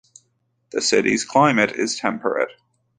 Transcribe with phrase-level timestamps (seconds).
[0.71, 2.49] The city's climate is temperate.